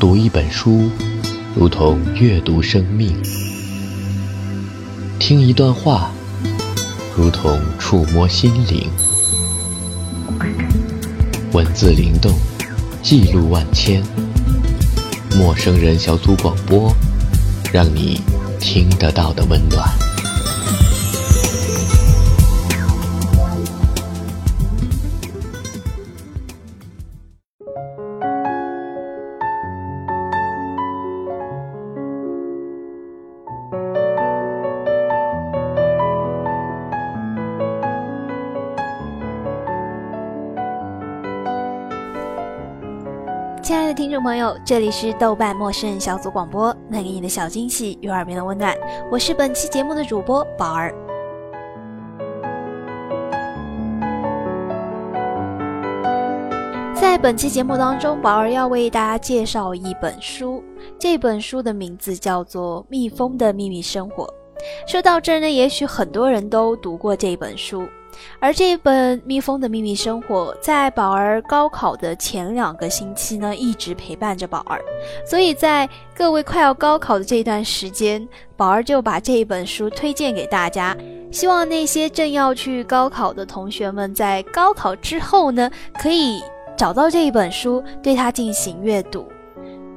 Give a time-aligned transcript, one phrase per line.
[0.00, 0.88] 读一本书，
[1.56, 3.10] 如同阅读生命；
[5.18, 6.12] 听一段话，
[7.16, 8.88] 如同触摸心灵。
[11.50, 12.32] 文字灵动，
[13.02, 14.00] 记录万千。
[15.36, 16.94] 陌生人小组广播，
[17.72, 18.20] 让你
[18.60, 20.07] 听得到的温暖。
[43.68, 48.74] 亲爱的听众朋友，这里是豆瓣陌生人小组广播，能给你的小惊喜与耳边的温暖。
[49.12, 50.90] 我是本期节目的主播宝儿。
[56.94, 60.64] 在本期节目当中，宝儿要为大家介绍一本书，
[60.98, 64.24] 这本书的名字叫做《蜜蜂的秘密生活》。
[64.86, 67.86] 说到这呢，也许很多人都读过这本书。
[68.40, 74.80] 而这本《蜜蜂的秘密生活》在宝儿高考的前两个星期呢，一直陪伴着宝儿。
[75.24, 80.96] 所以在各位快要高考的这段时间，宝儿就把这一本书推荐给大家，
[81.30, 86.42] 希望那些正要去高考的同学们在高考之后呢，可以
[86.76, 89.28] 找到这一本书，对它进行阅读。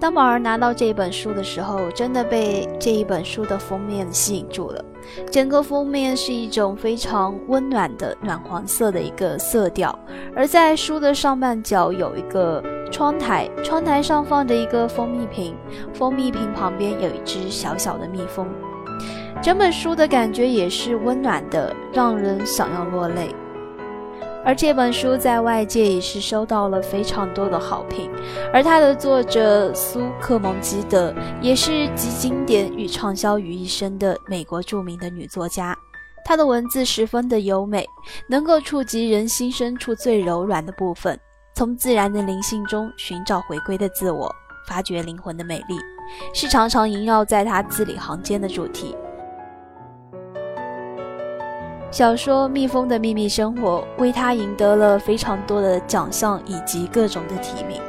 [0.01, 4.83] 当宝儿拿到这本书的时候，真的被这一本书的封面吸引住了。
[5.29, 9.97] 整个封面是一种非常温暖的暖黄色的一个色调，
[10.35, 15.55] 而在书的上半角有一个窗台，窗台上放着一个蜂蜜瓶，
[15.93, 18.47] 蜂蜜瓶旁边有一只小小的蜜蜂。
[19.39, 23.29] 整本书的感觉也是温暖的，让人想要落泪。
[24.43, 28.09] 而这本书在外界也是收到了非常多的好评，
[28.51, 35.77] 而它的作者苏克蒙基德也是集经典与畅销于一身的美国著名的女作家。
[36.25, 37.85] 她的文字十分的优美，
[38.27, 41.19] 能够触及人心深处最柔软的部分，
[41.55, 44.33] 从自然的灵性中寻找回归的自我，
[44.67, 45.77] 发掘灵魂的美丽，
[46.33, 48.95] 是常常萦绕在她字里行间的主题。
[51.91, 57.81] 小说《蜜蜂的秘密生活》为他赢得了非常多的奖项以及各种的提名。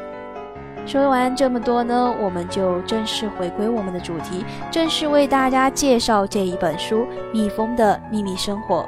[0.84, 6.96] 说完这么多呢，我们就正式回归我们的主题，正式为大家介绍这一本书
[7.32, 8.80] 《蜜蜂的秘密生活》。《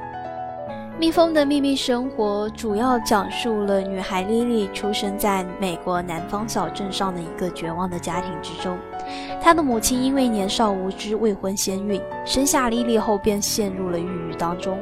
[0.99, 8.77] 蜜蜂的秘密生活》主要讲述了女孩莉莉出生在美国南方小镇上的一个绝望的家庭之中。
[9.41, 14.77] 她的母亲因为年少无知，未婚先孕，生下莉莉后便陷入了抑郁当中。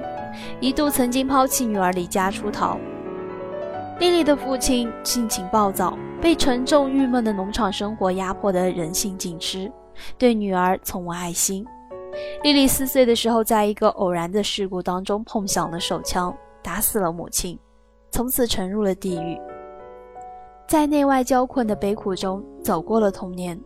[0.61, 2.79] 一度曾经抛弃女儿离家出逃。
[3.99, 9.71] 莉莉的父亲性情暴躁，被沉重郁闷的农场生活压迫得人性尽失，
[10.19, 11.65] 对女儿从无爱心。
[12.43, 17.59] 莉莉四岁的时候，在一个偶然的事故当中碰响了手枪，打死了母亲，
[18.11, 19.41] 从此沉入了地狱，
[20.67, 23.59] 在内外交困的悲苦中走过了童年。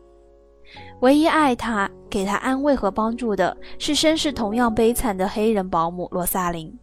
[1.01, 6.75] 唯一爱他、给他安慰和帮助的是身世同样悲惨的黑人保姆罗萨琳。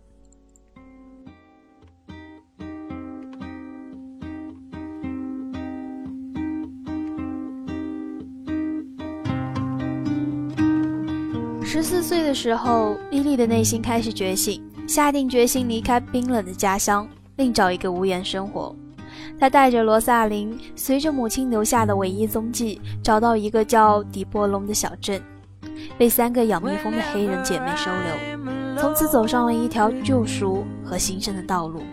[11.63, 17.07] 十四岁的时候，莉莉的内心开始觉醒，下定决心离开冰冷的家乡，
[17.37, 18.75] 另找一个无言生活。
[19.43, 25.21] 他带着罗萨琳，随着母亲留下的唯一踪迹，找到一个叫迪波隆的小镇，
[25.97, 31.83] 被三个养蜜蜂的黑人姐妹收留，从此走上了一条救赎和新生的道路。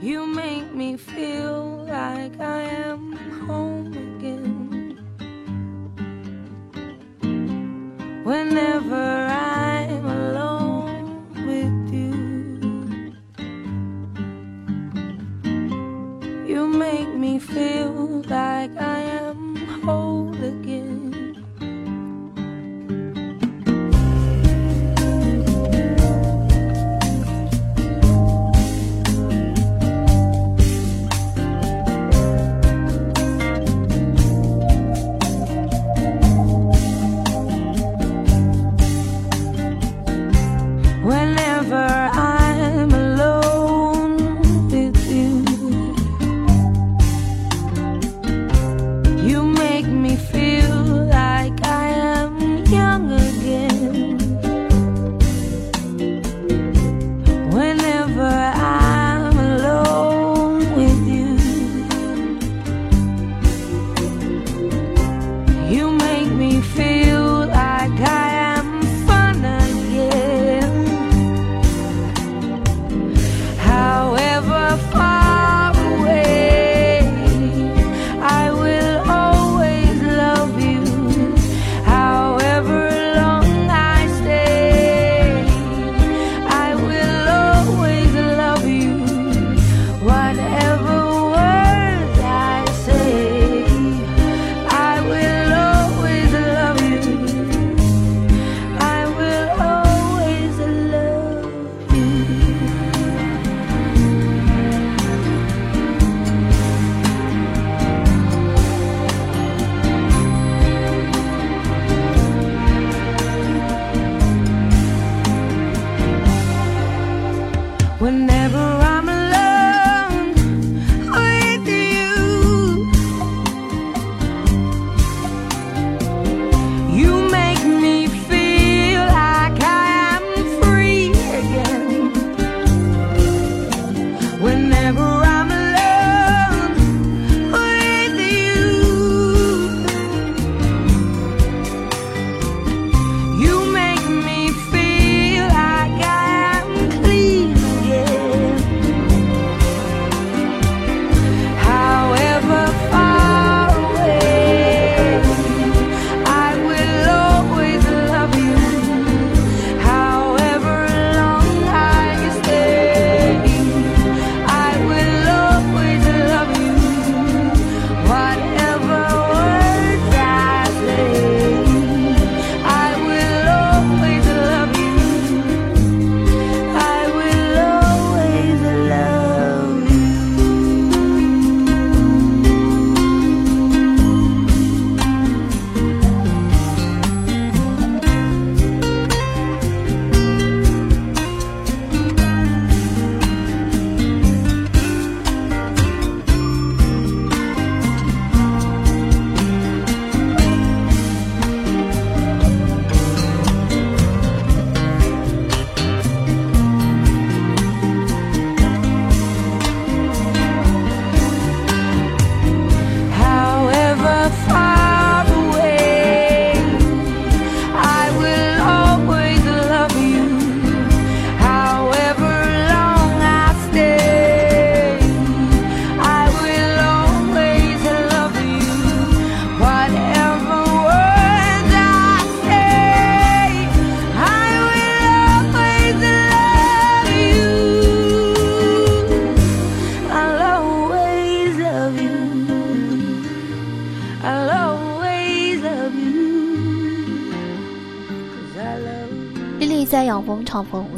[0.00, 4.96] You make me feel like I am home again.
[8.24, 9.13] Whenever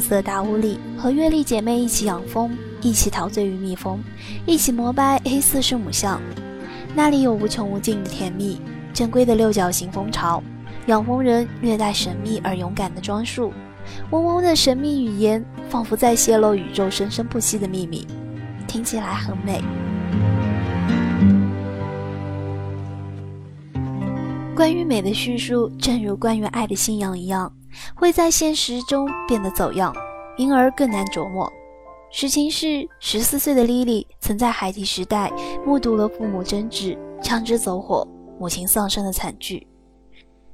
[0.07, 4.01] 色大屋里，和月丽姐妹一起养蜂，一起陶醉于蜜蜂，
[4.45, 6.21] 一起膜拜黑色圣母像。
[6.95, 8.61] 那里有无穷无尽的甜蜜，
[8.93, 10.41] 珍贵的六角形蜂巢，
[10.85, 13.51] 养蜂人略带神秘而勇敢的装束，
[14.11, 18.07] 嗡嗡的神秘语言，仿佛在泄露宇宙生生不息的秘密，
[18.65, 19.61] 听起来很美。
[24.57, 27.53] 关于美的叙述，正如关于爱的信仰一样，
[27.93, 29.95] 会在现实中变得走样，
[30.35, 31.47] 因而更难琢磨。
[32.09, 35.31] 实情是，十四岁的莉莉曾在孩提时代
[35.63, 38.03] 目睹了父母争执、枪支走火、
[38.39, 39.67] 母亲丧生的惨剧。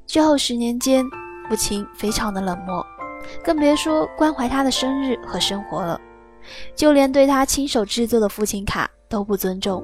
[0.06, 1.06] 之后十年间，
[1.50, 2.86] 父亲非常的冷漠，
[3.42, 5.98] 更别说关怀她的生日和生活了，
[6.76, 9.82] 就连对她亲手制作的父亲卡都不尊重。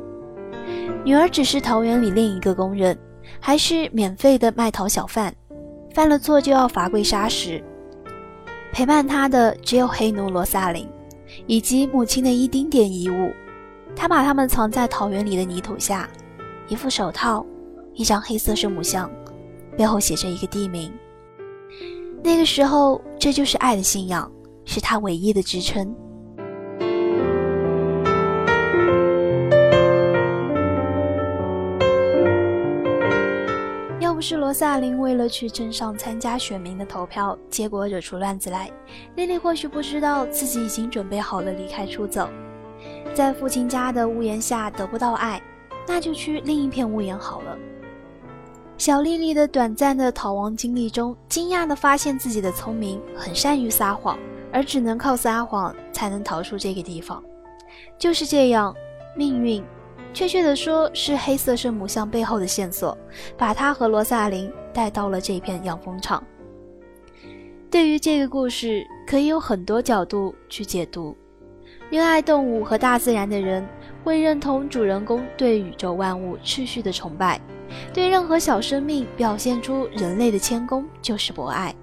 [1.05, 2.99] 女儿只是桃园里另一个工人，
[3.39, 5.33] 还是免费的卖桃小贩，
[5.93, 7.63] 犯了错就要罚跪杀食。
[8.71, 10.87] 陪伴他的只有黑奴罗萨琳。
[11.45, 13.31] 以及母亲的一丁点遗物，
[13.95, 16.09] 他把它们藏在桃园里的泥土下。
[16.67, 17.45] 一副手套，
[17.93, 19.07] 一张黑色圣母像，
[19.77, 20.91] 背后写着一个地名。
[22.23, 24.31] 那个时候，这就是爱的信仰，
[24.65, 25.95] 是他唯一的支撑。
[34.19, 38.69] 不是罗萨琳为了去镇上参加选民的投票，结果惹出乱子来。
[39.15, 42.27] 莉莉或许不知道自己已经准备好了离开出走，
[43.13, 45.41] 在父亲家的屋檐下得不到爱，
[45.87, 47.57] 那就去另一片屋檐好了。
[48.77, 54.19] 小莉莉的短暂的逃亡经历中，惊讶地发现自己的聪明，很善于撒谎，
[54.51, 57.23] 而只能靠撒谎才能逃出这个地方。
[57.97, 58.75] 就是这样，
[59.15, 59.63] 命运。
[60.13, 62.97] 确切的说，是黑色圣母像背后的线索，
[63.37, 66.23] 把他和罗萨琳带到了这片养蜂场。
[67.71, 71.15] 对于这个故事，可以有很多角度去解读。
[71.89, 73.65] 热爱动物和大自然的人
[74.03, 77.39] 会认同主人公对宇宙万物秩序的崇拜，
[77.93, 81.73] 对任何小生命表现出人类的谦恭就是博爱。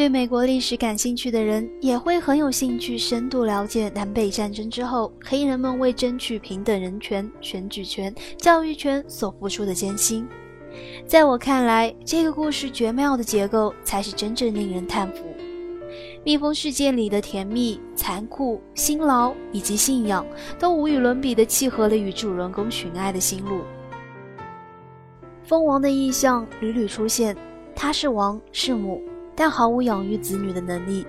[0.00, 10.26] 对美国历史感兴趣的人也会很有兴趣深度了解南北战争之后黑人们为争取平等人权、选举权、教育权所付出的艰辛。
[11.06, 15.22] 在我看来，这个故事绝妙的结构才是真正令人叹服。
[16.24, 20.26] 蜜蜂世界里的甜蜜、残酷、辛劳以及信仰，
[20.58, 23.60] 都无与伦比地契合了与主人公寻爱的心路。
[25.44, 27.36] 蜂王的意象屡屡出现，
[27.76, 29.02] 他是王是母。
[29.40, 31.06] 但毫无养育子女的能力。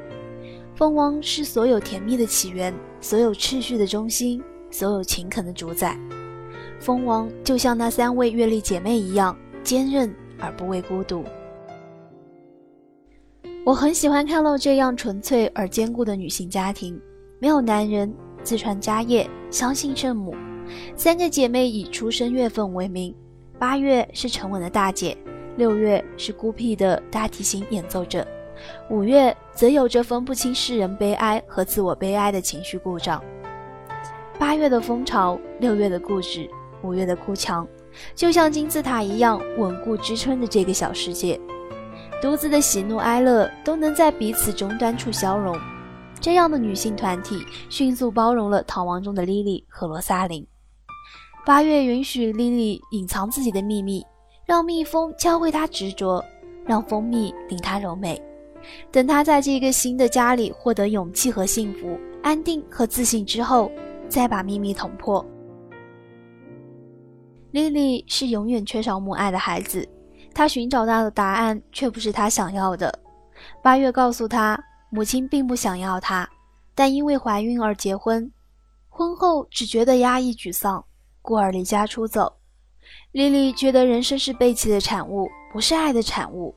[0.73, 5.99] 蜂王是所有甜蜜的起源，所有秩序的中心，所有勤恳的主宰。
[6.79, 11.25] 蜂王就像那三位月历姐妹一样，坚韧而不畏孤独。
[13.65, 16.97] 我很喜欢看到这样纯粹而坚固的女性家庭，
[17.37, 20.33] 没有男人，自传家业，相信圣母。
[20.95, 23.13] 三个姐妹以出生月份为名，
[23.59, 25.17] 八月是沉稳的大姐。
[25.57, 28.25] 六月是孤僻的大提琴演奏者，
[28.89, 33.23] 五月则有着分不清世人悲哀和自我悲哀的情绪故障。
[34.39, 36.49] 八月的蜂巢，六月的固执，
[36.81, 37.67] 五月的哭墙，
[38.15, 41.39] 就像金字塔一样稳固支撑着这个小世界。
[42.21, 45.55] 独自的喜怒哀乐都能在彼此终端处消融。
[46.19, 50.45] 这样的女性团体迅速包容了逃亡中的莉莉和罗萨琳。
[51.45, 54.05] 八月允许莉莉隐藏自己的秘密。
[54.51, 56.21] 让蜜蜂教会他执着，
[56.65, 58.21] 让蜂蜜令他柔美。
[58.91, 63.71] 等他在这个新的家里获得勇气和幸福、安定和自信之后，
[64.09, 65.25] 再把秘密捅破。
[67.51, 69.87] 莉莉是永远缺少母爱的孩子，
[70.33, 72.93] 她寻找到的答案却不是她想要的。
[73.63, 76.29] 八月告诉她，母亲并不想要她，
[76.75, 78.29] 但因为怀孕而结婚，
[78.89, 80.83] 婚后只觉得压抑沮丧，
[81.21, 82.40] 故而离家出走。
[83.11, 86.55] 莉莉觉得人生是背弃的产物，不是爱的产物。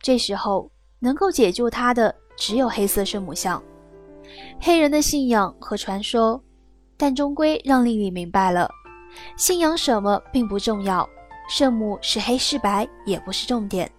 [0.00, 3.62] 这时候，能够解救她的只有黑色圣母像。
[4.60, 6.42] 黑人的信仰和传说，
[6.96, 8.70] 但终归让莉莉明白了，
[9.36, 11.08] 信仰什么并不重要，
[11.48, 13.90] 圣母是黑是白也不是重点。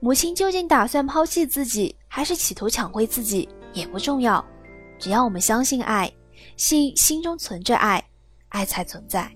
[0.00, 4.42] 母亲究竟打算抛弃自己，还是企图抢回自己，也不重要。
[4.98, 6.10] 只要我们相信爱，
[6.56, 8.02] 信心中存着爱，
[8.48, 9.30] 爱才存在。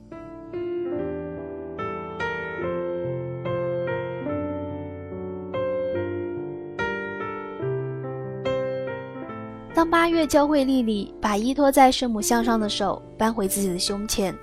[9.79, 14.37] 当八月教会莉莉把依托在圣母像上的手搬回自己的胸前，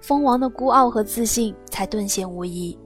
[0.00, 2.76] 蜂王的孤傲和自信才顿显无疑，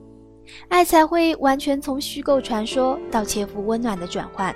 [0.69, 4.55] 爱才会完全从虚构传说到切肤温暖的转换。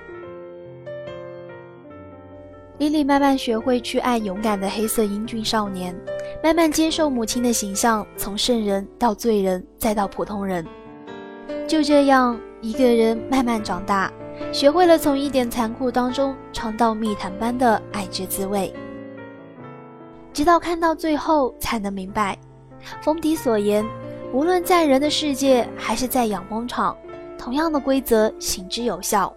[2.76, 5.98] 莉莉慢慢学会去爱勇敢的黑色英俊少年，
[6.44, 10.62] 慢慢接受母亲的形象，从圣人到罪人，再到普通人。
[11.66, 14.12] 就这样，一个人慢慢长大，
[14.52, 18.72] 学会了从一点残酷当中尝到蜜糖般的爱之滋味，
[20.32, 22.36] 直到看到最后，才能明白，
[23.02, 23.84] 风笛所言，
[24.32, 26.96] 无论在人的世界还是在养蜂场，
[27.38, 29.32] 同样的规则行之有效。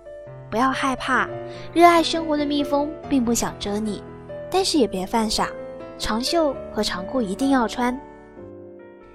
[0.49, 1.27] 不要害怕，
[1.73, 4.03] 热爱生活的蜜蜂并不想蛰你，
[4.49, 5.49] 但是也别犯傻，
[5.97, 7.99] 长袖和长裤一定要穿。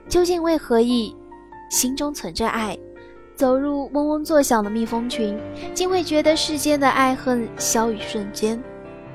[0.09, 1.17] 究竟为何意？
[1.71, 2.77] 心中存着爱，
[3.39, 5.39] 走入嗡嗡作响的蜜蜂群，
[5.73, 8.61] 竟会觉得世间的爱恨消于瞬间。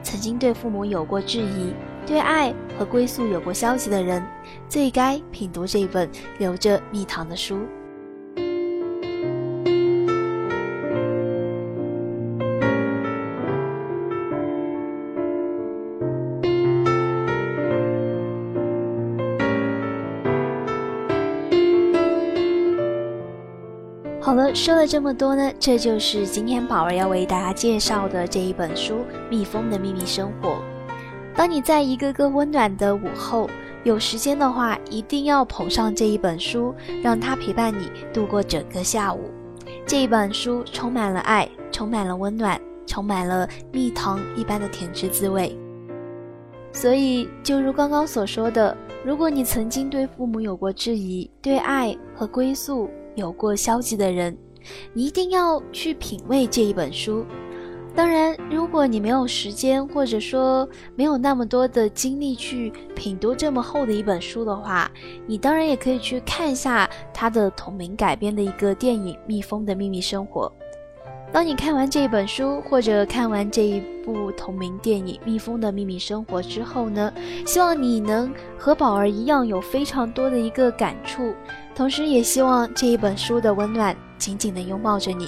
[0.02, 1.74] 曾经对父母有过质疑，
[2.06, 4.24] 对爱和归宿有过消极的人，
[4.70, 7.60] 最该品读这本留着蜜糖的书。
[24.34, 28.96] 好了，说了这么多呢，这就是今天宝儿要为大家介绍的这一本书
[29.30, 30.50] 《蜜蜂的秘密生活》。
[31.36, 33.48] 当你在一个个温暖的午后
[33.84, 36.74] 有时间的话，一定要捧上这一本书，
[37.04, 39.30] 让它陪伴你度过整个下午。
[39.86, 45.56] 这一本书充满了爱，充满了温暖，充满了蜜糖一般的甜汁滋味。
[46.72, 48.76] 所以，就如刚刚所说的，
[49.06, 52.90] 如果你曾经对父母有过质疑，对爱和归宿。
[53.16, 54.38] 有过消极的人，
[54.94, 57.26] 你一定要去品味这一本书。
[57.96, 64.90] 当然，如果你没有时间，或者说没有那么多的精力去品读这么厚的一本书的话，
[65.28, 70.52] 你当然也可以去看一下他的同名改编的一个电影《蜜蜂的秘密生活》。
[71.34, 77.12] 当你看完这一本书，或者看完这一部同名电影《蜜蜂的秘密生活》之后呢，
[77.44, 81.34] 希望你能和宝儿一样有非常多的一个感触，
[81.74, 85.28] 同时也希望这一本书的温暖紧紧地拥抱着你。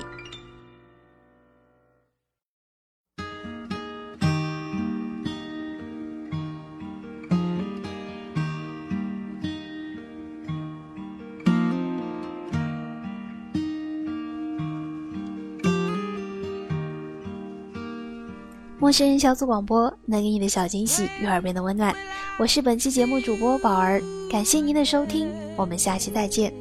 [18.85, 21.91] 陌生人小组广播，能给你的小惊喜与耳边的温暖。
[22.37, 23.99] 我是本期节目主播宝儿，
[24.29, 26.53] 感谢您的收听，我们下期再见。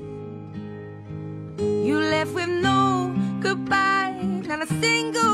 [5.12, 5.34] 陌